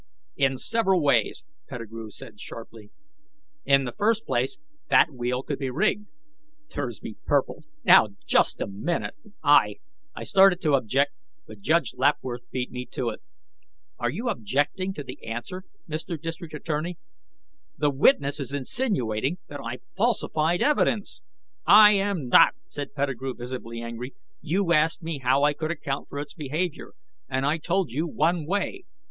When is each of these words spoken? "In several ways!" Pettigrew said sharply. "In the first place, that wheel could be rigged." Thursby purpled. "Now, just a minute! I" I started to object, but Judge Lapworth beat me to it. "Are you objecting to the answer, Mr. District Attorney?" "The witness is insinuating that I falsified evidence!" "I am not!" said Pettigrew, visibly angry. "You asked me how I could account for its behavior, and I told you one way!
"In 0.35 0.57
several 0.57 0.99
ways!" 0.99 1.45
Pettigrew 1.69 2.09
said 2.09 2.39
sharply. 2.39 2.89
"In 3.65 3.83
the 3.83 3.91
first 3.91 4.25
place, 4.25 4.57
that 4.89 5.11
wheel 5.11 5.43
could 5.43 5.59
be 5.59 5.69
rigged." 5.69 6.07
Thursby 6.69 7.17
purpled. 7.27 7.65
"Now, 7.83 8.07
just 8.25 8.61
a 8.61 8.65
minute! 8.67 9.13
I" 9.43 9.75
I 10.15 10.23
started 10.23 10.59
to 10.63 10.73
object, 10.73 11.11
but 11.45 11.59
Judge 11.59 11.93
Lapworth 11.95 12.49
beat 12.49 12.71
me 12.71 12.87
to 12.87 13.09
it. 13.09 13.21
"Are 13.99 14.09
you 14.09 14.27
objecting 14.27 14.91
to 14.93 15.03
the 15.03 15.23
answer, 15.23 15.65
Mr. 15.87 16.19
District 16.19 16.55
Attorney?" 16.55 16.97
"The 17.77 17.91
witness 17.91 18.39
is 18.39 18.53
insinuating 18.55 19.37
that 19.49 19.59
I 19.63 19.81
falsified 19.95 20.63
evidence!" 20.63 21.21
"I 21.67 21.91
am 21.91 22.27
not!" 22.27 22.55
said 22.65 22.95
Pettigrew, 22.95 23.35
visibly 23.35 23.81
angry. 23.83 24.15
"You 24.41 24.73
asked 24.73 25.03
me 25.03 25.19
how 25.19 25.43
I 25.43 25.53
could 25.53 25.69
account 25.69 26.09
for 26.09 26.17
its 26.17 26.33
behavior, 26.33 26.93
and 27.29 27.45
I 27.45 27.59
told 27.59 27.91
you 27.91 28.07
one 28.07 28.47
way! 28.47 28.85